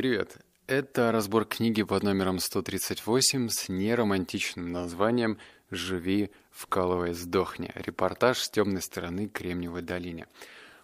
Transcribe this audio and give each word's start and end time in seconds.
Привет. 0.00 0.38
Это 0.66 1.12
разбор 1.12 1.44
книги 1.44 1.82
под 1.82 2.02
номером 2.02 2.38
138 2.38 3.50
с 3.50 3.68
неромантичным 3.68 4.72
названием 4.72 5.36
«Живи, 5.70 6.30
вкалывай, 6.50 7.12
сдохни». 7.12 7.70
Репортаж 7.74 8.38
с 8.38 8.48
темной 8.48 8.80
стороны 8.80 9.28
Кремниевой 9.28 9.82
долине. 9.82 10.26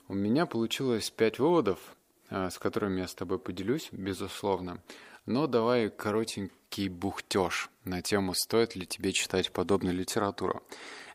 У 0.08 0.12
меня 0.12 0.44
получилось 0.44 1.08
пять 1.08 1.38
выводов, 1.38 1.78
а, 2.28 2.50
с 2.50 2.58
которыми 2.58 3.00
я 3.00 3.08
с 3.08 3.14
тобой 3.14 3.38
поделюсь, 3.38 3.88
безусловно. 3.90 4.82
Но 5.24 5.46
давай 5.46 5.88
коротенький 6.76 6.88
бухтеж 6.88 7.70
на 7.84 8.02
тему, 8.02 8.34
стоит 8.34 8.76
ли 8.76 8.86
тебе 8.86 9.12
читать 9.12 9.52
подобную 9.52 9.94
литературу. 9.94 10.62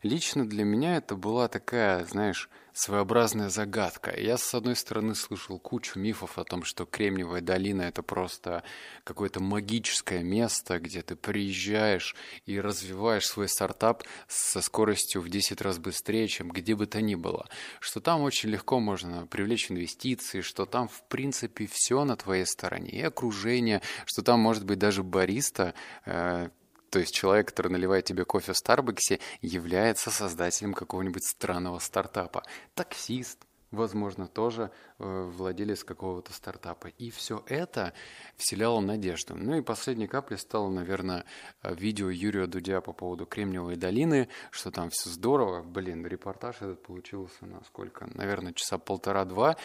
Лично 0.03 0.47
для 0.49 0.63
меня 0.63 0.97
это 0.97 1.15
была 1.15 1.47
такая, 1.47 2.05
знаешь, 2.05 2.49
своеобразная 2.73 3.49
загадка. 3.49 4.17
Я, 4.17 4.37
с 4.37 4.53
одной 4.53 4.75
стороны, 4.75 5.13
слышал 5.13 5.59
кучу 5.59 5.99
мифов 5.99 6.37
о 6.37 6.43
том, 6.43 6.63
что 6.63 6.85
Кремниевая 6.85 7.41
долина— 7.41 7.81
это 7.83 8.01
просто 8.01 8.63
какое-то 9.03 9.41
магическое 9.41 10.23
место, 10.23 10.79
где 10.79 11.01
ты 11.01 11.15
приезжаешь 11.15 12.15
и 12.45 12.59
развиваешь 12.59 13.27
свой 13.27 13.49
стартап 13.49 14.03
со 14.27 14.61
скоростью 14.61 15.21
в 15.21 15.29
10 15.29 15.61
раз 15.61 15.77
быстрее, 15.77 16.27
чем 16.27 16.49
где 16.49 16.75
бы 16.75 16.87
то 16.87 17.01
ни 17.01 17.15
было. 17.15 17.47
Что 17.79 17.99
там 17.99 18.21
очень 18.21 18.49
легко 18.49 18.79
можно 18.79 19.27
привлечь 19.27 19.69
инвестиции, 19.69 20.41
что 20.41 20.65
там, 20.65 20.87
в 20.87 21.03
принципе, 21.09 21.67
все 21.71 22.05
на 22.05 22.15
твоей 22.15 22.45
стороне. 22.45 22.89
И 22.89 23.01
окружение, 23.01 23.81
что 24.05 24.21
там 24.21 24.39
может 24.39 24.65
быть 24.65 24.79
даже 24.79 25.03
бариста, 25.51 25.73
э, 26.05 26.49
то 26.89 26.99
есть 26.99 27.13
человек, 27.13 27.47
который 27.47 27.71
наливает 27.71 28.05
тебе 28.05 28.25
кофе 28.25 28.53
в 28.53 28.57
Старбаксе, 28.57 29.19
является 29.41 30.11
создателем 30.11 30.73
какого-нибудь 30.73 31.23
странного 31.25 31.79
стартапа. 31.79 32.43
Таксист, 32.73 33.45
возможно, 33.71 34.27
тоже 34.27 34.71
э, 34.99 35.31
владелец 35.33 35.85
какого-то 35.85 36.33
стартапа. 36.33 36.87
И 36.87 37.09
все 37.09 37.45
это 37.47 37.93
вселяло 38.35 38.81
надежду. 38.81 39.35
Ну 39.35 39.55
и 39.55 39.61
последней 39.61 40.07
каплей 40.07 40.37
стало, 40.37 40.69
наверное, 40.69 41.23
видео 41.63 42.09
Юрия 42.09 42.47
Дудя 42.47 42.81
по 42.81 42.91
поводу 42.91 43.25
Кремниевой 43.25 43.77
долины, 43.77 44.27
что 44.49 44.69
там 44.69 44.89
все 44.89 45.09
здорово. 45.09 45.63
Блин, 45.63 46.05
репортаж 46.05 46.57
этот 46.57 46.83
получился 46.83 47.45
на 47.45 47.63
сколько? 47.63 48.09
Наверное, 48.13 48.51
часа 48.51 48.77
полтора-два. 48.77 49.55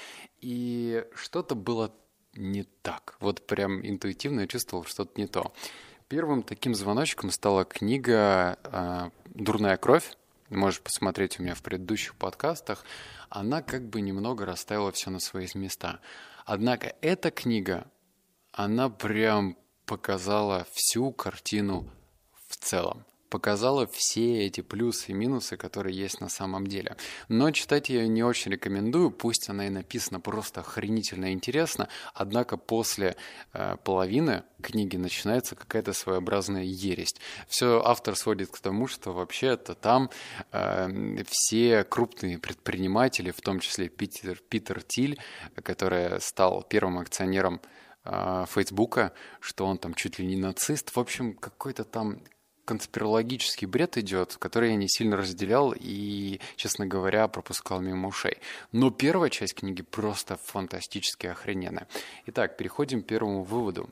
И 0.41 1.05
что-то 1.17 1.57
было 1.57 1.93
не 2.37 2.65
так. 2.83 3.17
Вот 3.21 3.47
прям 3.47 3.87
интуитивно 3.87 4.41
я 4.41 4.47
чувствовал 4.47 4.85
что-то 4.85 5.21
не 5.21 5.27
то. 5.27 5.53
Первым 6.09 6.43
таким 6.43 6.75
звоночком 6.75 7.31
стала 7.31 7.65
книга 7.65 8.59
э, 8.65 9.11
«Дурная 9.35 9.77
кровь». 9.77 10.13
Можешь 10.51 10.81
посмотреть 10.81 11.41
у 11.41 11.43
меня 11.43 11.55
в 11.55 11.63
предыдущих 11.63 12.15
подкастах. 12.15 12.85
Она 13.29 13.63
как 13.63 13.89
бы 13.89 14.01
немного 14.01 14.47
расставила 14.47 14.93
все 14.93 15.11
на 15.11 15.19
свои 15.19 15.49
места. 15.55 16.01
Однако 16.45 16.95
эта 17.01 17.33
книга, 17.33 17.91
она 18.53 18.89
прям 18.89 19.57
показала 19.85 20.67
всю 20.73 21.13
картину 21.13 21.91
в 22.49 22.57
целом 22.57 23.05
показала 23.29 23.87
все 23.87 24.47
эти 24.47 24.61
плюсы 24.61 25.11
и 25.11 25.15
минусы, 25.15 25.57
которые 25.57 25.97
есть 25.97 26.21
на 26.21 26.29
самом 26.29 26.67
деле. 26.67 26.97
Но 27.29 27.51
читать 27.51 27.89
я 27.89 28.07
не 28.07 28.23
очень 28.23 28.53
рекомендую, 28.53 29.11
пусть 29.11 29.49
она 29.49 29.67
и 29.67 29.71
написана 29.71 30.21
просто 30.21 30.61
охренительно 30.61 31.33
интересно, 31.33 31.89
однако 32.15 32.57
после 32.57 33.17
э, 33.53 33.77
половины 33.85 34.45
книги 34.63 34.97
начинается 34.97 35.55
какая-то 35.55 35.93
своеобразная 35.93 36.63
ересь. 36.63 37.15
Все 37.49 37.83
автор 37.85 38.17
сводит 38.17 38.51
к 38.51 38.59
тому, 38.59 38.87
что 38.87 39.13
вообще-то 39.13 39.75
там 39.75 40.11
э, 40.53 41.25
все 41.29 41.85
крупные 41.85 42.39
предприниматели, 42.39 43.31
в 43.31 43.41
том 43.41 43.61
числе 43.61 43.89
Питер, 43.89 44.41
Питер 44.49 44.83
Тиль, 44.83 45.19
который 45.63 46.21
стал 46.21 46.63
первым 46.63 46.99
акционером 46.99 47.61
э, 48.05 48.45
Фейсбука, 48.49 49.13
что 49.41 49.67
он 49.67 49.79
там 49.79 49.95
чуть 49.95 50.19
ли 50.19 50.27
не 50.27 50.37
нацист. 50.37 50.95
В 50.95 50.99
общем, 50.99 51.35
какой-то 51.35 51.85
там 51.85 52.21
конспирологический 52.67 53.67
бред 53.67 53.97
идет, 53.97 54.37
который 54.37 54.71
я 54.71 54.77
не 54.77 54.89
сильно 54.89 55.17
разделял 55.17 55.73
и, 55.75 56.41
честно 56.57 56.87
говоря, 56.87 57.29
пропускал 57.29 57.81
мимо 57.81 58.09
ушей. 58.09 58.39
Но 58.73 58.91
первая 58.91 59.31
часть 59.31 59.55
книги 59.55 59.83
просто 59.83 60.37
фантастически 60.37 61.29
охрененная. 61.29 61.87
Итак, 62.27 62.59
переходим 62.59 63.03
к 63.03 63.07
первому 63.07 63.45
выводу. 63.45 63.89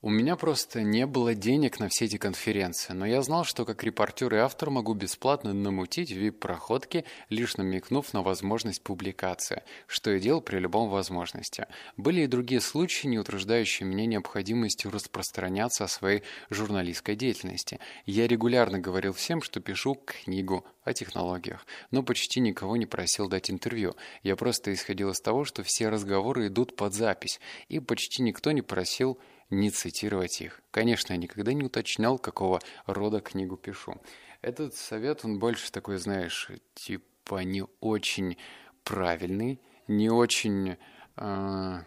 У 0.00 0.10
меня 0.10 0.36
просто 0.36 0.82
не 0.82 1.06
было 1.06 1.34
денег 1.34 1.80
на 1.80 1.88
все 1.88 2.04
эти 2.04 2.18
конференции, 2.18 2.92
но 2.92 3.04
я 3.04 3.20
знал, 3.20 3.42
что 3.42 3.64
как 3.64 3.82
репортер 3.82 4.32
и 4.32 4.38
автор 4.38 4.70
могу 4.70 4.94
бесплатно 4.94 5.52
намутить 5.52 6.12
вип-проходки, 6.12 7.04
лишь 7.30 7.56
намекнув 7.56 8.14
на 8.14 8.22
возможность 8.22 8.80
публикации, 8.80 9.64
что 9.88 10.12
я 10.12 10.20
делал 10.20 10.40
при 10.40 10.60
любом 10.60 10.88
возможности. 10.88 11.66
Были 11.96 12.20
и 12.20 12.26
другие 12.28 12.60
случаи, 12.60 13.08
не 13.08 13.18
утруждающие 13.18 13.88
меня 13.88 14.06
необходимостью 14.06 14.92
распространяться 14.92 15.82
о 15.82 15.88
своей 15.88 16.22
журналистской 16.48 17.16
деятельности. 17.16 17.80
Я 18.06 18.28
регулярно 18.28 18.78
говорил 18.78 19.12
всем, 19.12 19.42
что 19.42 19.58
пишу 19.58 19.96
книгу 19.96 20.64
о 20.84 20.92
технологиях, 20.92 21.66
но 21.90 22.04
почти 22.04 22.38
никого 22.38 22.76
не 22.76 22.86
просил 22.86 23.28
дать 23.28 23.50
интервью. 23.50 23.96
Я 24.22 24.36
просто 24.36 24.72
исходил 24.72 25.10
из 25.10 25.20
того, 25.20 25.44
что 25.44 25.64
все 25.64 25.88
разговоры 25.88 26.46
идут 26.46 26.76
под 26.76 26.94
запись, 26.94 27.40
и 27.68 27.80
почти 27.80 28.22
никто 28.22 28.52
не 28.52 28.62
просил 28.62 29.18
не 29.50 29.70
цитировать 29.70 30.40
их. 30.40 30.60
Конечно, 30.70 31.12
я 31.12 31.18
никогда 31.18 31.52
не 31.52 31.64
уточнял, 31.64 32.18
какого 32.18 32.60
рода 32.86 33.20
книгу 33.20 33.56
пишу. 33.56 34.00
Этот 34.42 34.74
совет, 34.74 35.24
он 35.24 35.38
больше 35.38 35.72
такой, 35.72 35.98
знаешь, 35.98 36.50
типа 36.74 37.42
не 37.42 37.64
очень 37.80 38.36
правильный, 38.84 39.60
не 39.86 40.10
очень... 40.10 40.76
Э, 41.16 41.82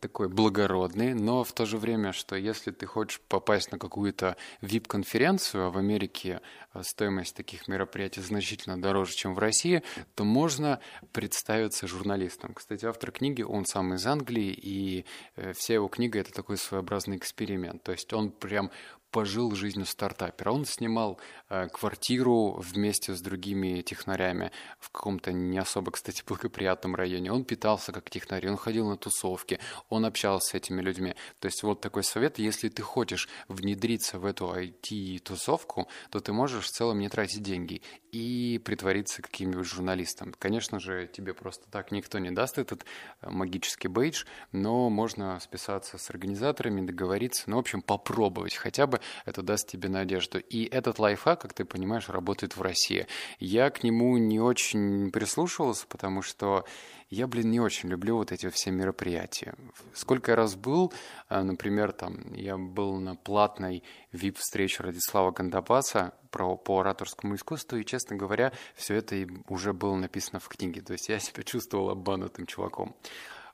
такой 0.00 0.28
благородный, 0.28 1.14
но 1.14 1.44
в 1.44 1.52
то 1.52 1.66
же 1.66 1.78
время, 1.78 2.12
что 2.12 2.36
если 2.36 2.70
ты 2.70 2.86
хочешь 2.86 3.20
попасть 3.28 3.72
на 3.72 3.78
какую-то 3.78 4.36
VIP-конференцию, 4.60 5.66
а 5.66 5.70
в 5.70 5.78
Америке 5.78 6.40
э, 6.74 6.82
стоимость 6.82 7.34
таких 7.34 7.68
мероприятий 7.68 8.20
значительно 8.20 8.80
дороже, 8.80 9.14
чем 9.14 9.34
в 9.34 9.38
России, 9.38 9.82
то 10.14 10.24
можно 10.24 10.80
представиться 11.12 11.86
журналистом. 11.86 12.54
Кстати, 12.54 12.84
автор 12.84 13.10
книги, 13.10 13.42
он 13.42 13.64
сам 13.64 13.94
из 13.94 14.06
Англии, 14.06 14.52
и 14.52 15.04
э, 15.36 15.52
вся 15.54 15.74
его 15.74 15.88
книга— 15.88 16.18
это 16.20 16.32
такой 16.32 16.56
своеобразный 16.56 17.16
эксперимент. 17.16 17.82
То 17.82 17.92
есть 17.92 18.12
он 18.12 18.30
прям 18.30 18.70
пожил 19.16 19.50
жизнью 19.54 19.86
стартапера. 19.86 20.52
Он 20.52 20.66
снимал 20.66 21.18
э, 21.48 21.68
квартиру 21.68 22.60
вместе 22.60 23.14
с 23.14 23.22
другими 23.22 23.80
технарями 23.80 24.50
в 24.78 24.90
каком-то 24.90 25.32
не 25.32 25.56
особо, 25.56 25.90
кстати, 25.90 26.22
благоприятном 26.26 26.94
районе. 26.94 27.32
Он 27.32 27.42
питался 27.42 27.92
как 27.92 28.10
технарь, 28.10 28.46
он 28.46 28.58
ходил 28.58 28.86
на 28.90 28.98
тусовки, 28.98 29.58
он 29.88 30.04
общался 30.04 30.48
с 30.50 30.54
этими 30.54 30.82
людьми. 30.82 31.14
То 31.38 31.46
есть 31.46 31.62
вот 31.62 31.80
такой 31.80 32.04
совет, 32.04 32.38
если 32.38 32.68
ты 32.68 32.82
хочешь 32.82 33.26
внедриться 33.48 34.18
в 34.18 34.26
эту 34.26 34.52
IT-тусовку, 34.52 35.88
то 36.10 36.20
ты 36.20 36.34
можешь 36.34 36.66
в 36.66 36.70
целом 36.70 36.98
не 36.98 37.08
тратить 37.08 37.42
деньги 37.42 37.80
и 38.16 38.58
притвориться 38.58 39.20
каким-нибудь 39.20 39.66
журналистом. 39.66 40.34
Конечно 40.38 40.80
же, 40.80 41.06
тебе 41.06 41.34
просто 41.34 41.68
так 41.70 41.92
никто 41.92 42.18
не 42.18 42.30
даст 42.30 42.58
этот 42.58 42.84
э, 43.20 43.28
магический 43.28 43.88
бейдж, 43.88 44.24
но 44.52 44.88
можно 44.88 45.38
списаться 45.40 45.98
с 45.98 46.10
организаторами, 46.10 46.86
договориться, 46.86 47.44
ну, 47.46 47.56
в 47.56 47.60
общем, 47.60 47.82
попробовать 47.82 48.54
хотя 48.54 48.86
бы 48.86 49.00
это 49.26 49.42
даст 49.42 49.68
тебе 49.68 49.88
надежду. 49.88 50.38
И 50.38 50.64
этот 50.64 50.98
лайфхак, 50.98 51.42
как 51.42 51.52
ты 51.52 51.64
понимаешь, 51.64 52.08
работает 52.08 52.56
в 52.56 52.62
России. 52.62 53.06
Я 53.38 53.70
к 53.70 53.82
нему 53.82 54.16
не 54.16 54.40
очень 54.40 55.10
прислушивался, 55.10 55.86
потому 55.86 56.22
что 56.22 56.64
я, 57.08 57.26
блин, 57.26 57.50
не 57.50 57.60
очень 57.60 57.88
люблю 57.88 58.16
вот 58.16 58.32
эти 58.32 58.48
все 58.50 58.70
мероприятия. 58.70 59.54
Сколько 59.94 60.32
я 60.32 60.36
раз 60.36 60.56
был, 60.56 60.92
э, 61.28 61.42
например, 61.42 61.92
там, 61.92 62.34
я 62.34 62.56
был 62.56 62.96
на 62.96 63.14
платной 63.14 63.82
VIP-встрече 64.12 64.82
Радислава 64.82 65.30
Гандапаса 65.30 66.14
про, 66.30 66.56
по 66.56 66.80
ораторскому 66.80 67.36
искусству, 67.36 67.78
и, 67.78 67.84
честно 67.84 68.16
говоря, 68.16 68.52
все 68.74 68.94
это 68.94 69.26
уже 69.48 69.72
было 69.72 69.94
написано 69.94 70.40
в 70.40 70.48
книге. 70.48 70.82
То 70.82 70.94
есть 70.94 71.08
я 71.08 71.18
себя 71.18 71.42
чувствовал 71.42 71.90
обманутым 71.90 72.46
чуваком. 72.46 72.96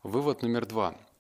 Вывод 0.03 0.43
номер 0.43 0.67
два– 0.67 0.97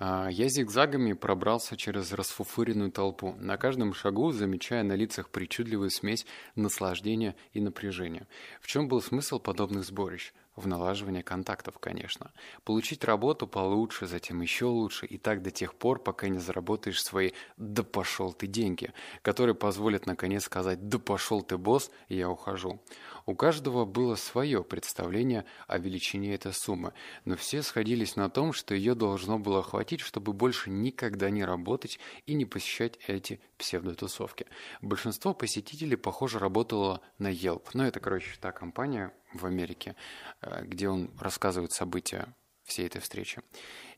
я 0.00 0.48
зигзагами 0.48 1.12
пробрался 1.12 1.76
через 1.76 2.12
расфуфыренную 2.12 2.92
толпу, 2.92 3.34
на 3.38 3.56
каждом 3.56 3.94
шагу 3.94 4.30
замечая 4.30 4.84
на 4.84 4.92
лицах 4.92 5.28
причудливую 5.28 5.90
смесь 5.90 6.24
наслаждения 6.54 7.34
и 7.52 7.60
напряжения. 7.60 8.28
В 8.60 8.68
чем 8.68 8.86
был 8.86 9.02
смысл 9.02 9.40
подобных 9.40 9.84
сборищ? 9.84 10.32
В 10.54 10.66
налаживании 10.66 11.22
контактов, 11.22 11.78
конечно. 11.78 12.32
Получить 12.64 13.04
работу 13.04 13.46
получше, 13.46 14.06
затем 14.06 14.40
еще 14.40 14.64
лучше, 14.64 15.06
и 15.06 15.16
так 15.16 15.40
до 15.40 15.52
тех 15.52 15.72
пор, 15.74 16.02
пока 16.02 16.26
не 16.26 16.40
заработаешь 16.40 17.00
свои 17.00 17.30
«да 17.56 17.84
пошел 17.84 18.32
ты 18.32 18.48
деньги», 18.48 18.92
которые 19.22 19.54
позволят 19.54 20.06
наконец 20.06 20.44
сказать 20.44 20.88
«да 20.88 20.98
пошел 20.98 21.42
ты 21.42 21.58
босс, 21.58 21.92
я 22.08 22.28
ухожу». 22.28 22.80
У 23.28 23.34
каждого 23.34 23.84
было 23.84 24.14
свое 24.14 24.64
представление 24.64 25.44
о 25.66 25.76
величине 25.76 26.34
этой 26.34 26.54
суммы, 26.54 26.94
но 27.26 27.36
все 27.36 27.62
сходились 27.62 28.16
на 28.16 28.30
том, 28.30 28.54
что 28.54 28.74
ее 28.74 28.94
должно 28.94 29.38
было 29.38 29.62
хватить, 29.62 30.00
чтобы 30.00 30.32
больше 30.32 30.70
никогда 30.70 31.28
не 31.28 31.44
работать 31.44 32.00
и 32.24 32.32
не 32.32 32.46
посещать 32.46 32.98
эти 33.06 33.38
псевдотусовки. 33.58 34.46
Большинство 34.80 35.34
посетителей, 35.34 35.96
похоже, 35.96 36.38
работало 36.38 37.02
на 37.18 37.30
Yelp. 37.30 37.66
Но 37.74 37.86
это, 37.86 38.00
короче, 38.00 38.30
та 38.40 38.50
компания 38.50 39.12
в 39.34 39.44
Америке, 39.44 39.94
э, 40.40 40.64
где 40.64 40.88
он 40.88 41.10
рассказывает 41.20 41.72
события 41.72 42.34
всей 42.64 42.86
этой 42.86 43.02
встречи. 43.02 43.42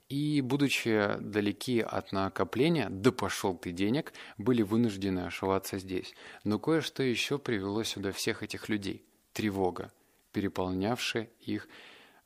И, 0.09 0.41
будучи 0.41 1.15
далеки 1.21 1.79
от 1.79 2.11
накопления, 2.11 2.89
да 2.91 3.13
пошел 3.13 3.57
ты 3.57 3.71
денег, 3.71 4.13
были 4.39 4.63
вынуждены 4.63 5.21
ошиваться 5.21 5.79
здесь. 5.79 6.15
Но 6.43 6.59
кое-что 6.59 7.05
еще 7.05 7.39
привело 7.39 7.85
сюда 7.85 8.11
всех 8.11 8.43
этих 8.43 8.69
людей. 8.69 9.07
Тревога, 9.33 9.93
переполнявшая 10.33 11.29
их 11.41 11.69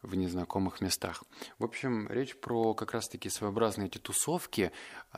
в 0.05 0.15
незнакомых 0.17 0.81
местах. 0.81 1.25
В 1.59 1.65
общем, 1.65 2.06
речь 2.11 2.37
про 2.37 2.75
как 2.75 2.93
раз-таки 2.93 3.31
своеобразные 3.31 3.87
эти 3.87 3.99
тусовки. 3.99 4.71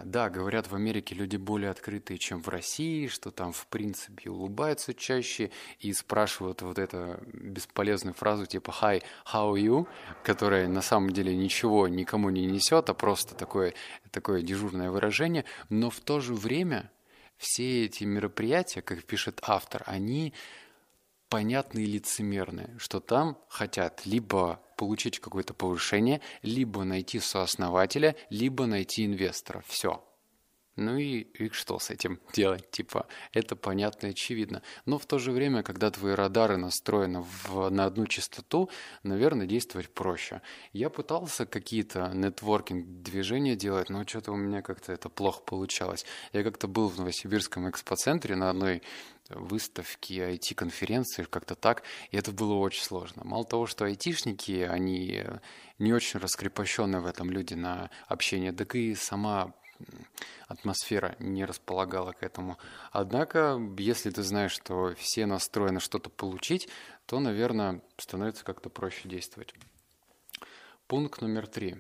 Да, 0.05 0.31
говорят, 0.31 0.71
в 0.71 0.75
Америке 0.75 1.15
люди 1.15 1.37
более 1.37 1.71
открытые, 1.71 2.19
чем 2.19 2.41
в 2.41 2.49
России, 2.49 3.09
что 3.09 3.31
там, 3.31 3.53
в 3.53 3.67
принципе, 3.67 4.31
улыбаются 4.31 4.95
чаще 4.95 5.51
и 5.81 5.93
спрашивают 5.93 6.63
вот 6.63 6.79
эту 6.79 7.21
бесполезную 7.33 8.15
фразу 8.15 8.47
типа 8.47 8.73
«Hi, 8.81 9.03
how 9.33 9.53
are 9.53 9.61
you?», 9.61 9.89
которая 10.23 10.69
на 10.69 10.83
самом 10.83 11.11
деле 11.11 11.35
ничего 11.35 11.89
никому 11.89 12.31
не 12.31 12.47
несет, 12.47 12.89
а 12.89 12.95
просто 12.95 13.35
такое, 13.35 13.75
такое 14.13 14.43
дежурное 14.43 14.91
выражение. 14.91 15.45
Но 15.69 15.91
в 15.91 16.01
то 16.01 16.21
же 16.21 16.33
время 16.33 16.91
все 17.37 17.87
эти 17.87 18.05
мероприятия, 18.05 18.83
как 18.83 19.05
пишет 19.05 19.41
автор, 19.43 19.83
они 19.87 20.33
понятны 21.29 21.81
и 21.81 21.87
лицемерны, 21.87 22.75
что 22.79 23.01
там 23.01 23.39
хотят 23.49 24.07
либо 24.07 24.61
получить 24.77 25.19
какое-то 25.19 25.55
повышение, 25.55 26.21
либо 26.43 26.85
найти 26.85 27.19
сооснователя, 27.19 28.15
либо 28.31 28.67
найти 28.67 29.05
инвестора. 29.05 29.65
Все. 29.67 30.06
Ну 30.77 30.99
и, 30.99 31.21
и 31.21 31.49
что 31.51 31.79
с 31.79 31.91
этим 31.91 32.21
делать? 32.35 32.71
Типа, 32.71 33.07
это 33.33 33.57
понятно 33.57 34.09
и 34.09 34.11
очевидно. 34.11 34.63
Но 34.85 34.99
в 34.99 35.07
то 35.07 35.19
же 35.19 35.33
время, 35.33 35.63
когда 35.63 35.91
твои 35.91 36.15
радары 36.15 36.59
настроены 36.59 37.25
в, 37.45 37.71
на 37.71 37.87
одну 37.87 38.07
частоту, 38.07 38.71
наверное, 39.03 39.47
действовать 39.47 39.89
проще. 39.89 40.43
Я 40.73 40.91
пытался 40.91 41.47
какие-то 41.47 42.11
нетворкинг-движения 42.15 43.57
делать, 43.57 43.89
но 43.89 44.07
что-то 44.07 44.33
у 44.33 44.37
меня 44.37 44.63
как-то 44.63 44.93
это 44.93 45.09
плохо 45.09 45.43
получалось. 45.43 46.05
Я 46.33 46.45
как-то 46.45 46.69
был 46.69 46.89
в 46.89 46.99
Новосибирском 46.99 47.69
экспоцентре 47.71 48.37
на 48.37 48.51
одной 48.51 48.83
выставки, 49.31 50.13
IT-конференции, 50.13 51.25
как-то 51.25 51.55
так, 51.55 51.83
и 52.11 52.17
это 52.17 52.33
было 52.33 52.55
очень 52.55 52.83
сложно. 52.83 53.23
Мало 53.25 53.45
того, 53.45 53.67
что 53.67 53.85
айтишники, 53.85 54.61
они 54.61 55.25
не 55.79 55.93
очень 55.93 56.21
раскрепощенные 56.21 57.01
в 57.01 57.07
этом 57.07 57.31
люди 57.31 57.55
на 57.55 57.91
общение, 58.07 58.53
так 58.53 58.75
и 58.75 58.95
сама 58.95 59.53
атмосфера 60.49 61.17
не 61.19 61.45
располагала 61.45 62.13
к 62.13 62.23
этому. 62.23 62.59
Однако, 62.93 63.61
если 63.79 64.11
ты 64.11 64.23
знаешь, 64.23 64.53
что 64.53 64.95
все 64.97 65.27
настроены 65.27 65.81
что-то 65.81 66.11
получить, 66.11 66.69
то, 67.07 67.21
наверное, 67.21 67.83
становится 67.97 68.45
как-то 68.45 68.71
проще 68.71 69.09
действовать. 69.09 69.55
Пункт 70.87 71.21
номер 71.21 71.47
три. 71.47 71.77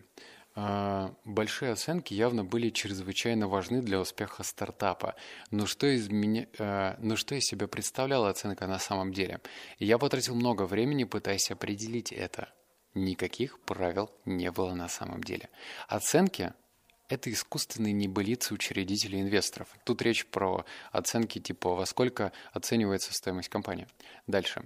А, 0.58 1.14
большие 1.25 1.72
оценки 1.72 2.14
явно 2.14 2.43
были 2.43 2.70
чрезвычайно 2.70 3.46
важны 3.46 3.82
для 3.82 4.00
успеха 4.00 4.42
стартапа. 4.42 5.14
Но 5.50 5.66
что 5.66 5.87
из, 5.87 6.08
меня, 6.08 6.46
а, 6.58 6.96
но 6.99 7.16
что 7.16 7.34
из 7.34 7.44
себя 7.44 7.69
представляла 7.69 8.31
оценка 8.31 8.66
на 8.66 8.78
самом 8.78 9.12
деле? 9.12 9.40
Я 9.78 9.99
потратил 9.99 10.34
много 10.34 10.62
времени, 10.62 11.04
пытаясь 11.04 11.50
определить 11.50 12.10
это. 12.10 12.52
Никаких 12.94 13.60
правил 13.60 14.10
не 14.25 14.50
было 14.50 14.72
на 14.72 14.88
самом 14.88 15.22
деле. 15.22 15.50
Оценки– 15.88 16.52
это 17.08 17.32
искусственные 17.32 17.93
небылицы 17.93 18.55
учредителей 18.55 19.20
инвесторов. 19.20 19.69
Тут 19.85 20.03
речь 20.03 20.26
про 20.26 20.64
оценки 20.93 21.38
типа 21.38 21.75
«во 21.75 21.87
сколько 21.87 22.32
оценивается 22.53 23.12
стоимость 23.12 23.49
компании». 23.49 23.87
Дальше. 24.26 24.64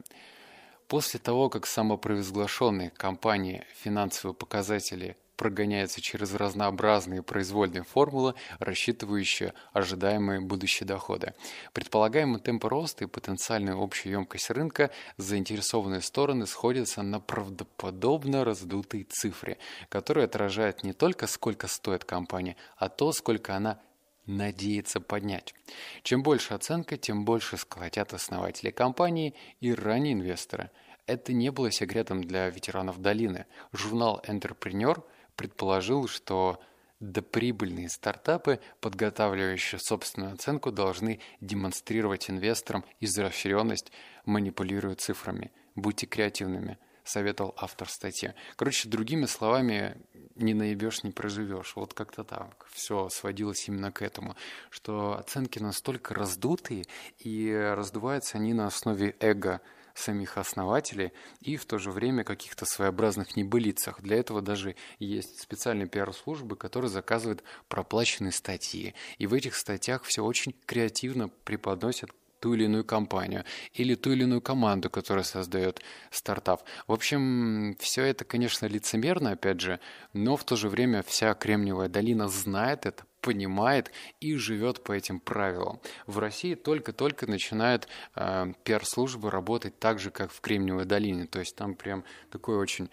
После 0.89 1.21
того, 1.21 1.49
как 1.49 1.67
самопровозглашенные 1.67 2.91
компании 2.91 3.65
финансовые 3.75 4.35
показатели 4.35 5.17
прогоняется 5.41 6.03
через 6.03 6.35
разнообразные 6.35 7.23
произвольные 7.23 7.83
формулы, 7.83 8.35
рассчитывающие 8.59 9.55
ожидаемые 9.73 10.41
будущие 10.41 10.87
доходы. 10.87 11.33
Предполагаемый 11.73 12.41
темп 12.41 12.67
роста 12.67 13.05
и 13.05 13.07
потенциальная 13.07 13.75
общая 13.75 14.11
емкость 14.11 14.51
рынка 14.51 14.91
заинтересованные 15.17 16.03
стороны 16.03 16.47
сходятся 16.47 17.01
на 17.01 17.21
правдоподобно 17.21 18.45
раздутой 18.45 19.05
цифре, 19.05 19.57
которая 19.89 20.27
отражает 20.27 20.85
не 20.85 20.93
только 20.93 21.27
сколько 21.27 21.69
стоит 21.69 22.05
компания, 22.05 22.57
а 22.77 22.91
то, 22.91 23.11
сколько 23.11 23.57
она 23.57 23.81
надеется 24.27 25.01
поднять. 25.01 25.55
Чем 26.03 26.23
больше 26.23 26.53
оценка, 26.53 26.99
тем 26.99 27.25
больше 27.25 27.57
сколотят 27.57 28.13
основатели 28.13 28.71
компании 28.71 29.35
и 29.61 29.73
ранние 29.73 30.13
инвесторы. 30.13 30.71
Это 31.07 31.33
не 31.33 31.51
было 31.51 31.71
секретом 31.71 32.23
для 32.23 32.51
ветеранов 32.51 33.01
долины. 33.01 33.47
Журнал 33.73 34.23
«Энтерпренер» 34.29 35.03
предположил, 35.41 36.07
что 36.07 36.61
доприбыльные 37.01 37.89
стартапы, 37.89 38.61
подготавливающие 38.83 39.79
собственную 39.79 40.35
оценку, 40.35 40.71
должны 40.71 41.19
демонстрировать 41.41 42.29
инвесторам 42.29 42.85
изощренность, 43.01 43.91
манипулируя 44.27 44.97
цифрами. 44.97 45.51
Будьте 45.75 46.05
креативными, 46.05 46.77
советовал 47.05 47.55
автор 47.57 47.89
статьи. 47.89 48.35
Короче, 48.57 48.87
другими 48.91 49.25
словами, 49.25 49.97
не 50.35 50.53
наебешь, 50.53 51.05
не 51.05 51.11
проживешь. 51.11 51.73
Вот 51.75 51.95
как-то 51.95 52.23
так. 52.23 52.67
Все 52.71 53.09
сводилось 53.09 53.67
именно 53.67 53.91
к 53.91 54.03
этому, 54.03 54.37
что 54.69 55.17
оценки 55.17 55.59
настолько 55.59 56.13
раздутые, 56.13 56.85
и 57.19 57.51
раздуваются 57.75 58.37
они 58.37 58.53
на 58.53 58.67
основе 58.67 59.17
эго– 59.21 59.63
самих 60.00 60.38
основателей 60.38 61.12
и 61.41 61.56
в 61.56 61.64
то 61.64 61.79
же 61.79 61.91
время 61.91 62.25
каких-то 62.25 62.64
своеобразных 62.64 63.37
небылицах. 63.37 64.00
Для 64.00 64.17
этого 64.17 64.43
даже 64.43 64.76
есть 64.99 65.41
специальные 65.41 65.87
пиар-службы, 65.87 66.56
которые 66.56 66.91
заказывают 66.91 67.44
проплаченные 67.69 68.32
статьи. 68.32 68.94
И 69.19 69.26
в 69.26 69.35
этих 69.35 69.55
статьях 69.55 70.02
все 70.05 70.25
очень 70.25 70.55
креативно 70.67 71.29
преподносят 71.44 72.11
ту 72.41 72.55
или 72.55 72.64
иную 72.64 72.85
компанию 72.85 73.44
или 73.75 73.94
ту 73.94 74.12
или 74.12 74.23
иную 74.25 74.41
команду, 74.41 74.91
которая 74.91 75.25
создает 75.25 75.82
стартап. 76.11 76.62
В 76.87 76.93
общем, 76.93 77.76
все 77.79 78.05
это, 78.05 78.25
конечно, 78.25 78.67
лицемерно, 78.67 79.32
опять 79.32 79.61
же, 79.61 79.79
но 80.12 80.37
в 80.37 80.44
то 80.44 80.56
же 80.56 80.69
время 80.69 81.02
вся 81.06 81.35
Кремниевая 81.35 81.88
долина 81.88 82.29
знает 82.29 82.87
это, 82.87 83.05
понимает 83.21 83.91
и 84.21 84.35
живет 84.37 84.83
по 84.83 84.93
этим 84.93 85.21
правилам. 85.21 85.81
В 86.07 86.19
России 86.19 86.55
только-только 86.55 87.27
начинают 87.27 87.89
э, 88.15 88.53
пиар-службы 88.65 89.31
работать 89.31 89.79
так 89.79 89.99
же, 89.99 90.11
как 90.11 90.33
в 90.33 90.41
Кремниевой 90.41 90.85
долине. 90.85 91.27
То 91.27 91.39
есть 91.41 91.57
там 91.57 91.75
прям 91.75 92.05
такой 92.31 92.57
очень 92.57 92.91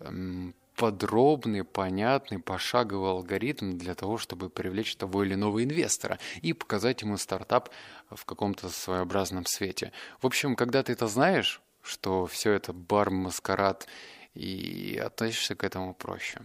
э, 0.00 0.52
подробный, 0.76 1.64
понятный, 1.64 2.38
пошаговый 2.38 3.10
алгоритм 3.10 3.76
для 3.76 3.94
того, 3.94 4.18
чтобы 4.18 4.48
привлечь 4.48 4.96
того 4.96 5.24
или 5.24 5.34
иного 5.34 5.62
инвестора 5.62 6.18
и 6.40 6.52
показать 6.52 7.02
ему 7.02 7.16
стартап 7.18 7.70
в 8.10 8.24
каком-то 8.24 8.68
своеобразном 8.68 9.44
свете. 9.46 9.92
В 10.20 10.26
общем, 10.26 10.56
когда 10.56 10.82
ты 10.82 10.92
это 10.92 11.06
знаешь, 11.06 11.60
что 11.82 12.26
все 12.26 12.52
это 12.52 12.72
бар, 12.72 13.10
маскарад, 13.10 13.86
и 14.34 15.00
относишься 15.04 15.54
к 15.54 15.64
этому 15.64 15.94
проще. 15.94 16.40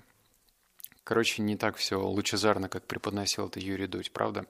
Короче, 1.05 1.43
не 1.43 1.55
так 1.55 1.75
все 1.75 2.01
лучезарно, 2.01 2.67
как 2.67 2.88
преподносил 2.88 3.47
это 3.47 3.59
Юрий 3.59 3.85
Дудь, 3.85 4.12
правда? 4.12 4.47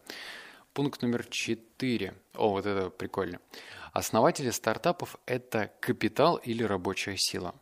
Пункт 0.74 1.02
номер 1.02 1.26
четыре. 1.26 2.16
О, 2.34 2.52
вот 2.52 2.66
это 2.66 2.90
прикольно. 2.90 3.42
Основатели 3.92 4.52
стартапов– 4.52 5.18
это 5.26 5.74
капитал 5.82 6.38
или 6.38 6.64
рабочая 6.64 7.18
сила. 7.18 7.56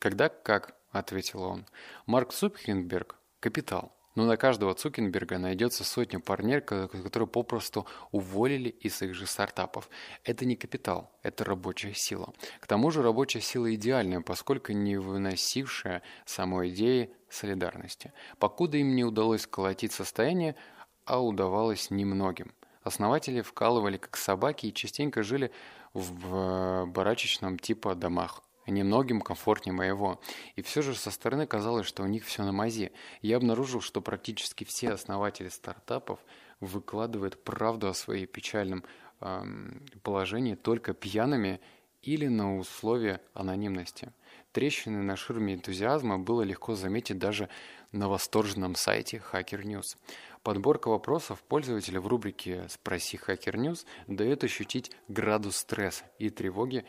Когда 0.00 0.28
как, 0.28 0.74
ответил 0.90 1.42
он. 1.42 1.64
Марк 2.06 2.32
Цукерберг– 2.32 3.14
капитал. 3.40 3.92
Но 4.14 4.26
на 4.26 4.36
каждого 4.36 4.74
Цукенберга 4.74 5.38
найдется 5.38 5.84
сотня 5.84 6.18
парней, 6.18 6.60
которые 6.60 7.28
попросту 7.28 7.86
уволили 8.10 8.68
из 8.68 9.00
их 9.02 9.14
же 9.14 9.26
стартапов. 9.26 9.88
Это 10.24 10.44
не 10.44 10.56
капитал, 10.56 11.12
это 11.22 11.44
рабочая 11.44 11.94
сила. 11.94 12.32
К 12.60 12.66
тому 12.66 12.90
же 12.90 13.02
рабочая 13.02 13.40
сила 13.40 13.72
идеальная, 13.74 14.20
поскольку 14.20 14.72
не 14.72 14.96
выносившая 14.96 16.02
самой 16.24 16.70
идеи 16.70 17.14
солидарности. 17.28 18.12
Покуда 18.38 18.78
им 18.78 18.96
не 18.96 19.04
удалось 19.04 19.42
сколотить 19.42 19.92
состояние, 19.92 20.56
а 21.04 21.22
удавалось 21.22 21.90
немногим. 21.90 22.52
Основатели 22.82 23.42
вкалывали 23.42 23.98
как 23.98 24.16
собаки 24.16 24.66
и 24.66 24.74
частенько 24.74 25.22
жили 25.22 25.52
в 25.92 26.86
барачечном 26.86 27.58
типа 27.58 27.94
домах 27.94 28.42
немногим 28.66 29.20
комфортнее 29.20 29.74
моего. 29.74 30.20
И 30.56 30.62
все 30.62 30.82
же 30.82 30.94
со 30.94 31.10
стороны 31.10 31.46
казалось, 31.46 31.86
что 31.86 32.02
у 32.02 32.06
них 32.06 32.24
все 32.24 32.44
на 32.44 32.52
мази. 32.52 32.92
Я 33.22 33.36
обнаружил, 33.36 33.80
что 33.80 34.00
практически 34.00 34.64
все 34.64 34.90
основатели 34.90 35.48
стартапов 35.48 36.20
выкладывают 36.60 37.42
правду 37.42 37.88
о 37.88 37.94
своей 37.94 38.26
печальном 38.26 38.84
эм, 39.20 39.84
положении 40.02 40.54
только 40.54 40.92
пьяными 40.94 41.60
или 42.02 42.26
на 42.28 42.56
условия 42.56 43.20
анонимности. 43.34 44.12
Трещины 44.52 45.02
на 45.02 45.16
ширме 45.16 45.54
энтузиазма 45.54 46.18
было 46.18 46.42
легко 46.42 46.74
заметить 46.74 47.18
даже 47.18 47.48
на 47.92 48.08
восторженном 48.08 48.74
сайте 48.74 49.22
Hacker 49.32 49.62
News. 49.62 49.96
Подборка 50.42 50.88
вопросов 50.88 51.42
пользователя 51.42 52.00
в 52.00 52.06
рубрике 52.06 52.66
«Спроси 52.68 53.18
Hacker 53.18 53.54
News» 53.54 53.84
дает 54.06 54.42
ощутить 54.42 54.90
градус 55.08 55.56
стресса 55.56 56.04
и 56.18 56.30
тревоги, 56.30 56.84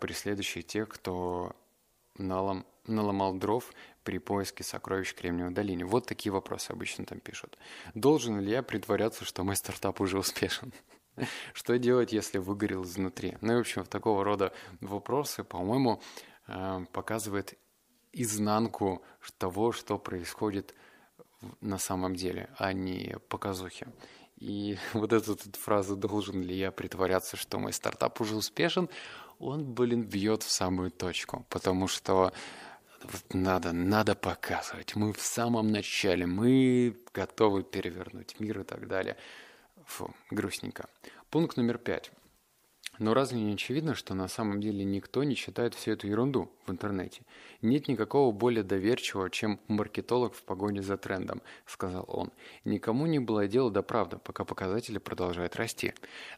преследующие 0.00 0.62
тех, 0.62 0.88
кто 0.88 1.54
налом 2.18 2.66
наломал 2.86 3.34
дров 3.34 3.72
при 4.02 4.18
поиске 4.18 4.64
сокровищ 4.64 5.14
Кремниевой 5.14 5.52
долине? 5.52 5.84
Вот 5.84 6.06
такие 6.06 6.32
вопросы 6.32 6.70
обычно 6.70 7.04
там 7.04 7.20
пишут. 7.20 7.58
Должен 7.94 8.40
ли 8.40 8.50
я 8.50 8.62
притворяться, 8.62 9.24
что 9.24 9.44
мой 9.44 9.56
стартап 9.56 10.00
уже 10.00 10.18
успешен? 10.18 10.72
Что 11.54 11.78
делать, 11.78 12.12
если 12.12 12.38
выгорел 12.38 12.84
изнутри? 12.84 13.36
Ну 13.40 13.52
и, 13.52 13.56
в 13.56 13.60
общем, 13.60 13.84
такого 13.84 14.24
рода 14.24 14.52
вопросы, 14.80 15.44
по-моему, 15.44 16.00
э, 16.48 16.84
показывает 16.92 17.58
изнанку 18.12 19.02
того, 19.38 19.72
что 19.72 19.98
происходит 19.98 20.74
на 21.60 21.78
самом 21.78 22.14
деле, 22.14 22.50
а 22.58 22.72
не 22.72 23.16
показухи. 23.28 23.86
И 24.36 24.78
вот 24.92 25.12
эту 25.12 25.32
вот 25.32 25.56
фразу 25.56 25.96
«должен 25.96 26.42
ли 26.42 26.56
я 26.56 26.72
притворяться, 26.72 27.36
что 27.36 27.58
мой 27.58 27.72
стартап 27.72 28.20
уже 28.20 28.36
успешен», 28.36 28.88
он, 29.42 29.64
блин, 29.74 30.04
бьет 30.04 30.42
в 30.42 30.50
самую 30.50 30.90
точку, 30.90 31.44
потому 31.48 31.88
что 31.88 32.32
надо, 33.32 33.72
надо 33.72 34.14
показывать. 34.14 34.94
Мы 34.94 35.12
в 35.12 35.20
самом 35.20 35.72
начале, 35.72 36.26
мы 36.26 36.96
готовы 37.12 37.64
перевернуть 37.64 38.38
мир 38.38 38.60
и 38.60 38.64
так 38.64 38.86
далее. 38.86 39.16
Фу, 39.86 40.14
грустненько. 40.30 40.88
Пункт 41.30 41.56
номер 41.56 41.78
пять. 41.78 42.12
Но 42.98 43.14
разве 43.14 43.40
не 43.40 43.54
очевидно, 43.54 43.94
что 43.94 44.14
на 44.14 44.28
самом 44.28 44.60
деле 44.60 44.84
никто 44.84 45.24
не 45.24 45.34
читает 45.34 45.74
всю 45.74 45.92
эту 45.92 46.06
ерунду 46.06 46.52
в 46.66 46.70
интернете? 46.70 47.22
Нет 47.62 47.88
никакого 47.88 48.32
более 48.32 48.62
доверчивого, 48.62 49.30
чем 49.30 49.58
маркетолог 49.66 50.34
в 50.34 50.42
погоне 50.44 50.82
за 50.82 50.98
трендом, 50.98 51.42
сказал 51.66 52.04
он. 52.06 52.30
Никому 52.64 53.06
не 53.06 53.18
было 53.18 53.48
дела 53.48 53.70
до 53.70 53.82
правды, 53.82 54.18
пока 54.18 54.44
показатели 54.44 54.98
продолжают 54.98 55.56
расти. 55.56 55.94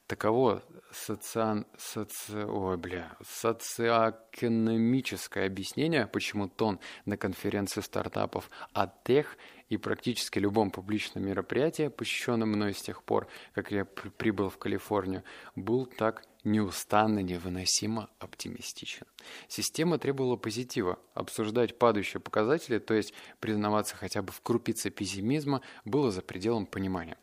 Таково 0.07 0.63
социан... 0.95 1.67
соци... 1.77 2.47
Ой, 2.47 2.77
бля... 2.77 3.17
социоэкономическое 3.23 5.47
объяснение, 5.47 6.07
почему 6.07 6.49
тон 6.49 6.79
на 7.05 7.17
конференции 7.17 7.81
стартапов 7.81 8.49
от 8.73 9.03
тех 9.05 9.37
и 9.69 9.77
практически 9.77 10.39
любом 10.39 10.71
публичном 10.71 11.27
мероприятии, 11.27 11.89
посещенном 11.89 12.51
мной 12.51 12.73
с 12.75 12.83
тех 12.83 13.03
пор, 13.03 13.27
как 13.55 13.73
я 13.73 13.85
прибыл 13.85 14.51
в 14.51 14.59
Калифорнию, 14.59 15.25
был 15.57 15.87
так 15.87 16.23
неустанно, 16.45 17.21
невыносимо 17.21 18.11
оптимистичен. 18.19 19.07
Система 19.49 19.99
требовала 19.99 20.37
позитива. 20.37 20.99
Обсуждать 21.15 21.79
падающие 21.79 22.21
показатели, 22.21 22.79
то 22.79 22.95
есть 22.95 23.15
признаваться 23.41 23.97
хотя 23.97 24.23
бы 24.23 24.33
в 24.33 24.41
крупице 24.43 24.91
пессимизма, 24.91 25.63
было 25.85 26.11
за 26.11 26.23
пределом 26.23 26.67
понимания. 26.67 27.17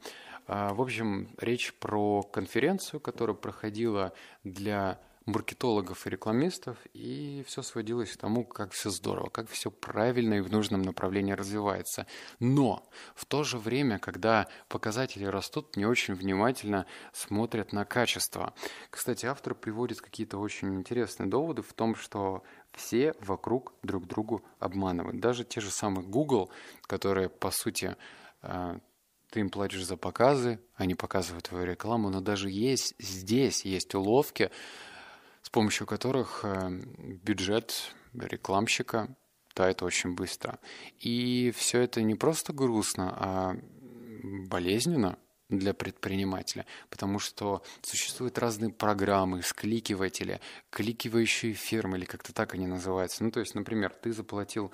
А, 0.47 0.73
в 0.73 0.81
общем, 0.81 1.29
речь 1.37 1.73
про 1.73 2.23
конференцию, 2.23 2.99
которая 2.99 3.35
проходила 3.35 4.13
для 4.43 4.99
маркетологов 5.25 6.07
и 6.07 6.09
рекламистов, 6.09 6.77
и 6.93 7.43
все 7.47 7.61
сводилось 7.61 8.11
к 8.11 8.17
тому, 8.17 8.43
как 8.43 8.71
все 8.71 8.89
здорово, 8.89 9.29
как 9.29 9.49
все 9.49 9.69
правильно 9.69 10.35
и 10.35 10.41
в 10.41 10.51
нужном 10.51 10.81
направлении 10.81 11.33
развивается. 11.33 12.07
Но 12.39 12.83
в 13.15 13.25
то 13.25 13.43
же 13.43 13.57
время, 13.57 13.99
когда 13.99 14.47
показатели 14.67 15.25
растут, 15.25 15.77
не 15.77 15.85
очень 15.85 16.15
внимательно 16.15 16.85
смотрят 17.13 17.71
на 17.71 17.85
качество. 17.85 18.53
Кстати, 18.89 19.25
автор 19.25 19.53
приводит 19.53 20.01
какие-то 20.01 20.39
очень 20.39 20.75
интересные 20.75 21.29
доводы 21.29 21.61
в 21.61 21.73
том, 21.73 21.95
что 21.95 22.43
все 22.73 23.13
вокруг 23.19 23.73
друг 23.83 24.07
другу 24.07 24.43
обманывают. 24.59 25.19
Даже 25.19 25.43
те 25.43 25.61
же 25.61 25.69
самые 25.69 26.05
Google, 26.05 26.49
которые, 26.83 27.29
по 27.29 27.51
сути, 27.51 27.95
э, 28.41 28.79
ты 29.31 29.39
им 29.39 29.49
платишь 29.49 29.85
за 29.85 29.97
показы, 29.97 30.59
они 30.75 30.93
показывают 30.93 31.45
твою 31.45 31.65
рекламу, 31.65 32.09
но 32.09 32.21
даже 32.21 32.49
есть 32.49 32.93
здесь 32.99 33.65
есть 33.65 33.95
уловки, 33.95 34.51
с 35.41 35.49
помощью 35.49 35.87
которых 35.87 36.41
э, 36.43 36.69
бюджет 37.23 37.95
рекламщика 38.13 39.15
тает 39.53 39.83
очень 39.83 40.13
быстро. 40.15 40.59
И 40.99 41.51
все 41.55 41.79
это 41.81 42.01
не 42.01 42.15
просто 42.15 42.53
грустно, 42.53 43.13
а 43.17 43.55
болезненно 44.47 45.17
для 45.49 45.73
предпринимателя, 45.73 46.65
потому 46.89 47.19
что 47.19 47.61
существуют 47.81 48.37
разные 48.37 48.71
программы, 48.71 49.41
скликиватели, 49.43 50.39
кликивающие 50.69 51.53
фирмы, 51.53 51.97
или 51.97 52.05
как-то 52.05 52.33
так 52.33 52.53
они 52.53 52.67
называются. 52.67 53.23
Ну, 53.23 53.31
то 53.31 53.39
есть, 53.39 53.55
например, 53.55 53.93
ты 53.93 54.13
заплатил 54.13 54.71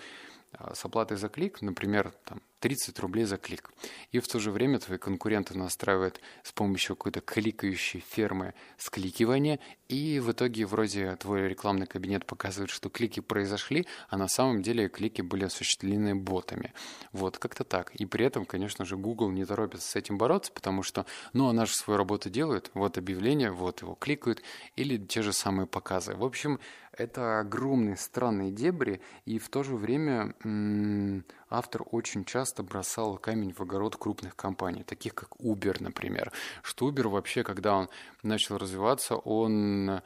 с 0.73 0.85
оплатой 0.85 1.17
за 1.17 1.29
клик, 1.29 1.61
например, 1.61 2.13
там, 2.25 2.41
30 2.59 2.99
рублей 2.99 3.25
за 3.25 3.37
клик. 3.37 3.71
И 4.11 4.19
в 4.19 4.27
то 4.27 4.39
же 4.39 4.51
время 4.51 4.79
твои 4.79 4.97
конкуренты 4.97 5.57
настраивают 5.57 6.19
с 6.43 6.51
помощью 6.51 6.95
какой-то 6.95 7.21
кликающей 7.21 7.99
фермы 7.99 8.53
скликивание, 8.77 9.59
и 9.89 10.19
в 10.19 10.31
итоге 10.31 10.65
вроде 10.65 11.15
твой 11.17 11.47
рекламный 11.47 11.85
кабинет 11.85 12.25
показывает, 12.25 12.71
что 12.71 12.89
клики 12.89 13.19
произошли, 13.19 13.85
а 14.09 14.17
на 14.17 14.27
самом 14.27 14.61
деле 14.61 14.89
клики 14.89 15.21
были 15.21 15.45
осуществлены 15.45 16.15
ботами. 16.15 16.73
Вот, 17.11 17.37
как-то 17.37 17.63
так. 17.63 17.93
И 17.95 18.05
при 18.05 18.25
этом, 18.25 18.45
конечно 18.45 18.85
же, 18.85 18.97
Google 18.97 19.29
не 19.31 19.45
торопится 19.45 19.87
с 19.87 19.95
этим 19.95 20.17
бороться, 20.17 20.51
потому 20.51 20.83
что, 20.83 21.05
ну, 21.33 21.47
она 21.47 21.65
же 21.65 21.73
свою 21.73 21.97
работу 21.97 22.29
делает, 22.29 22.71
вот 22.73 22.97
объявление, 22.97 23.51
вот 23.51 23.81
его 23.81 23.95
кликают, 23.95 24.41
или 24.75 24.97
те 24.97 25.21
же 25.21 25.31
самые 25.31 25.67
показы. 25.67 26.15
В 26.15 26.23
общем, 26.23 26.59
это 26.97 27.39
огромные 27.39 27.95
странные 27.95 28.51
дебри, 28.51 29.01
и 29.25 29.39
в 29.39 29.49
то 29.49 29.63
же 29.63 29.75
время 29.75 30.33
м- 30.43 31.23
автор 31.49 31.83
очень 31.91 32.25
часто 32.25 32.63
бросал 32.63 33.17
камень 33.17 33.53
в 33.53 33.61
огород 33.61 33.95
крупных 33.95 34.35
компаний, 34.35 34.83
таких 34.83 35.13
как 35.15 35.35
Uber, 35.37 35.77
например. 35.79 36.31
Что 36.63 36.89
Uber 36.89 37.07
вообще, 37.07 37.43
когда 37.43 37.75
он 37.75 37.89
начал 38.23 38.57
развиваться, 38.57 39.15
он 39.15 39.89
э, 39.89 40.01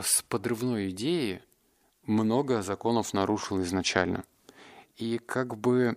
с 0.00 0.22
подрывной 0.22 0.90
идеей 0.90 1.40
много 2.02 2.62
законов 2.62 3.14
нарушил 3.14 3.62
изначально. 3.62 4.24
И 4.96 5.18
как 5.18 5.56
бы 5.56 5.96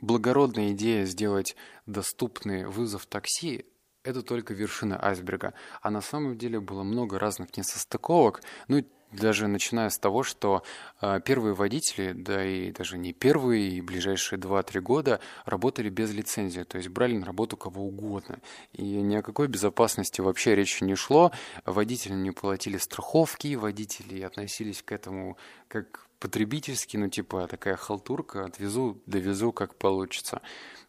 благородная 0.00 0.72
идея 0.72 1.04
сделать 1.04 1.54
доступный 1.86 2.66
вызов 2.66 3.06
такси 3.06 3.66
это 4.04 4.22
только 4.22 4.54
вершина 4.54 5.02
айсберга. 5.02 5.54
А 5.82 5.90
на 5.90 6.00
самом 6.00 6.38
деле 6.38 6.60
было 6.60 6.82
много 6.82 7.18
разных 7.18 7.56
несостыковок. 7.56 8.42
Ну, 8.68 8.84
даже 9.10 9.46
начиная 9.46 9.90
с 9.90 9.98
того, 9.98 10.22
что 10.24 10.62
э, 11.00 11.20
первые 11.24 11.54
водители, 11.54 12.12
да 12.12 12.44
и 12.44 12.72
даже 12.72 12.98
не 12.98 13.12
первые, 13.12 13.68
и 13.68 13.80
ближайшие 13.80 14.38
2-3 14.38 14.80
года 14.80 15.20
работали 15.44 15.88
без 15.88 16.12
лицензии, 16.12 16.62
то 16.62 16.78
есть 16.78 16.88
брали 16.88 17.16
на 17.16 17.24
работу 17.24 17.56
кого 17.56 17.86
угодно. 17.86 18.40
И 18.72 18.82
ни 18.82 19.14
о 19.14 19.22
какой 19.22 19.48
безопасности 19.48 20.20
вообще 20.20 20.54
речи 20.54 20.82
не 20.82 20.96
шло. 20.96 21.30
Водители 21.64 22.14
не 22.14 22.32
платили 22.32 22.76
страховки, 22.76 23.54
водители 23.54 24.20
относились 24.20 24.82
к 24.82 24.90
этому 24.92 25.38
как 25.68 26.08
потребительски, 26.18 26.96
ну 26.96 27.08
типа 27.08 27.46
такая 27.46 27.76
халтурка, 27.76 28.46
отвезу, 28.46 29.00
довезу, 29.06 29.52
как 29.52 29.76
получится. 29.76 30.40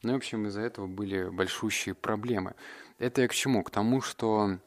Ну, 0.01 0.13
в 0.13 0.15
общем, 0.15 0.47
из-за 0.47 0.61
этого 0.61 0.87
были 0.87 1.29
большущие 1.29 1.93
проблемы. 1.93 2.55
Это 2.97 3.21
я 3.21 3.27
к 3.27 3.33
чему? 3.33 3.63
К 3.63 3.71
тому, 3.71 4.01
что 4.01 4.59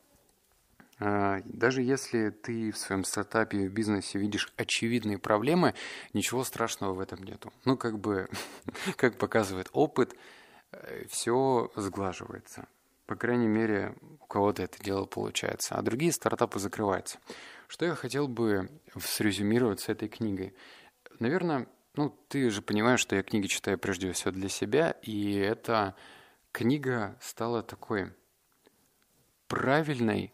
а, 1.00 1.40
даже 1.44 1.82
если 1.82 2.30
ты 2.30 2.72
в 2.72 2.78
своем 2.78 3.04
стартапе, 3.04 3.68
в 3.68 3.72
бизнесе 3.72 4.18
видишь 4.18 4.52
очевидные 4.56 5.18
проблемы, 5.18 5.74
ничего 6.12 6.42
страшного 6.44 6.92
в 6.92 7.00
этом 7.00 7.22
нету. 7.22 7.52
Ну, 7.64 7.76
как 7.76 7.98
бы, 7.98 8.28
как 8.96 9.16
показывает 9.16 9.68
опыт, 9.72 10.14
э, 10.72 11.06
все 11.08 11.70
сглаживается. 11.76 12.66
По 13.06 13.14
крайней 13.14 13.48
мере, 13.48 13.94
у 14.20 14.26
кого-то 14.26 14.62
это 14.62 14.82
дело 14.82 15.06
получается, 15.06 15.76
а 15.76 15.82
другие 15.82 16.12
стартапы 16.12 16.58
закрываются. 16.58 17.18
Что 17.68 17.86
я 17.86 17.94
хотел 17.94 18.28
бы 18.28 18.68
срезюмировать 19.00 19.80
с 19.80 19.88
этой 19.88 20.08
книгой? 20.08 20.54
Наверное, 21.18 21.68
ну, 21.94 22.10
ты 22.28 22.50
же 22.50 22.60
понимаешь, 22.60 23.00
что 23.00 23.16
я 23.16 23.22
книги 23.22 23.46
читаю 23.46 23.78
прежде 23.78 24.12
всего 24.12 24.32
для 24.32 24.48
себя, 24.48 24.90
и 25.02 25.34
эта 25.36 25.94
книга 26.52 27.16
стала 27.20 27.62
такой 27.62 28.12
правильной 29.48 30.32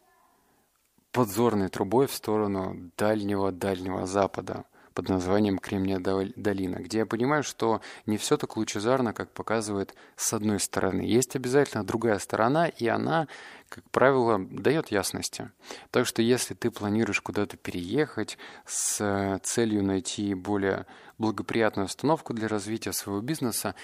подзорной 1.12 1.68
трубой 1.68 2.06
в 2.06 2.12
сторону 2.12 2.90
дальнего-дальнего 2.96 4.06
запада 4.06 4.64
под 4.94 5.08
названием 5.08 5.58
Кремния 5.58 5.98
долина, 5.98 6.76
где 6.76 6.98
я 6.98 7.06
понимаю, 7.06 7.42
что 7.42 7.80
не 8.06 8.16
все 8.16 8.36
так 8.36 8.56
лучезарно, 8.56 9.12
как 9.12 9.30
показывает 9.30 9.94
с 10.14 10.32
одной 10.32 10.60
стороны. 10.60 11.02
Есть 11.02 11.34
обязательно 11.34 11.84
другая 11.84 12.18
сторона, 12.20 12.68
и 12.68 12.86
она, 12.86 13.26
как 13.68 13.88
правило, 13.90 14.38
дает 14.38 14.92
ясности. 14.92 15.50
Так 15.90 16.06
что 16.06 16.22
если 16.22 16.54
ты 16.54 16.70
планируешь 16.70 17.20
куда-то 17.20 17.56
переехать 17.56 18.38
с 18.66 19.40
целью 19.42 19.82
найти 19.82 20.32
более 20.34 20.86
благоприятную 21.18 21.86
установку 21.86 22.32
для 22.32 22.46
развития 22.46 22.92
своего 22.92 23.20
бизнеса, 23.20 23.74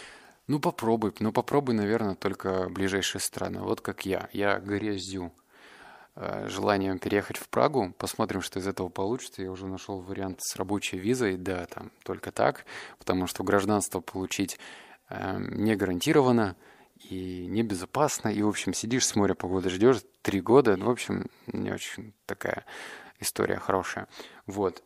ну 0.50 0.61
попробуй, 0.61 1.14
ну 1.21 1.33
попробуй, 1.33 1.75
наверное, 1.75 2.14
только 2.14 2.69
ближайшие 2.69 3.21
страны. 3.21 3.61
Вот 3.61 3.80
как 3.80 4.07
я. 4.07 4.28
Я 4.33 4.59
грязью 4.59 5.33
Э, 6.16 6.49
желанием 6.49 6.99
переехать 6.99 7.38
в 7.38 7.49
Прагу. 7.49 7.95
Посмотрим, 7.97 8.42
что 8.42 8.59
из 8.59 8.66
этого 8.66 8.88
получится. 8.88 9.42
Я 9.42 9.50
уже 9.50 9.66
нашел 9.66 10.00
вариант 10.00 10.40
с 10.42 10.57
рабочей 10.57 10.99
визой, 10.99 11.37
да, 11.37 11.66
там 11.66 11.92
только 12.04 12.33
так, 12.33 12.66
потому 12.99 13.26
что 13.26 13.45
гражданство 13.45 14.00
получить 14.00 14.59
э, 15.09 15.38
не 15.38 15.76
гарантированно 15.76 16.57
и 16.97 17.47
небезопасно. 17.47 18.28
И, 18.28 18.42
в 18.42 18.49
общем, 18.49 18.75
сидишь 18.75 19.07
с 19.07 19.14
моря 19.14 19.35
погоды, 19.35 19.71
ждешь 19.71 20.02
три 20.21 20.40
года. 20.40 20.76
Ну, 20.76 20.87
в 20.87 20.90
общем, 20.90 21.30
не 21.47 21.71
очень 21.71 22.12
такая 22.26 22.64
история 23.21 23.57
хорошая. 23.57 24.09
Вот. 24.47 24.83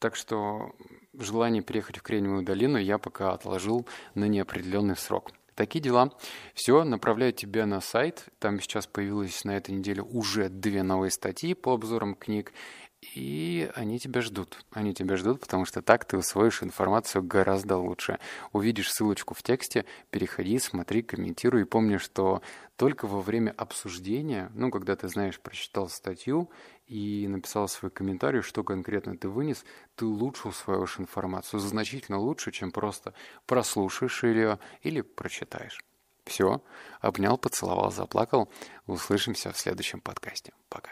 Так 0.00 0.16
что 0.16 0.74
желание 1.12 1.62
приехать 1.62 1.98
в 1.98 2.02
Кремниевую 2.02 2.42
долину 2.42 2.78
я 2.78 2.98
пока 2.98 3.32
отложил 3.32 3.86
на 4.14 4.24
неопределенный 4.24 4.96
срок. 4.96 5.30
Такие 5.54 5.82
дела. 5.82 6.10
Все, 6.54 6.84
направляю 6.84 7.34
тебя 7.34 7.66
на 7.66 7.82
сайт. 7.82 8.24
Там 8.38 8.60
сейчас 8.60 8.86
появилось 8.86 9.44
на 9.44 9.58
этой 9.58 9.74
неделе 9.74 10.00
уже 10.00 10.48
две 10.48 10.82
новые 10.82 11.10
статьи 11.10 11.52
по 11.52 11.74
обзорам 11.74 12.14
книг. 12.14 12.54
И 13.02 13.70
они 13.74 13.98
тебя 13.98 14.20
ждут. 14.20 14.62
Они 14.72 14.92
тебя 14.92 15.16
ждут, 15.16 15.40
потому 15.40 15.64
что 15.64 15.80
так 15.80 16.04
ты 16.04 16.18
усвоишь 16.18 16.62
информацию 16.62 17.22
гораздо 17.22 17.78
лучше. 17.78 18.18
Увидишь 18.52 18.92
ссылочку 18.92 19.32
в 19.34 19.42
тексте, 19.42 19.86
переходи, 20.10 20.58
смотри, 20.58 21.02
комментируй. 21.02 21.62
И 21.62 21.64
помни, 21.64 21.96
что 21.96 22.42
только 22.76 23.06
во 23.06 23.22
время 23.22 23.54
обсуждения, 23.56 24.50
ну, 24.54 24.70
когда 24.70 24.96
ты, 24.96 25.08
знаешь, 25.08 25.40
прочитал 25.40 25.88
статью 25.88 26.50
и 26.86 27.26
написал 27.26 27.68
свой 27.68 27.90
комментарий, 27.90 28.42
что 28.42 28.62
конкретно 28.62 29.16
ты 29.16 29.28
вынес, 29.28 29.64
ты 29.96 30.04
лучше 30.04 30.48
усвоишь 30.48 31.00
информацию. 31.00 31.58
Значительно 31.58 32.18
лучше, 32.18 32.52
чем 32.52 32.70
просто 32.70 33.14
прослушаешь 33.46 34.22
ее 34.24 34.58
или 34.82 35.00
прочитаешь. 35.00 35.82
Все, 36.26 36.62
обнял, 37.00 37.38
поцеловал, 37.38 37.90
заплакал. 37.90 38.50
Услышимся 38.86 39.52
в 39.52 39.58
следующем 39.58 40.00
подкасте. 40.00 40.52
Пока. 40.68 40.90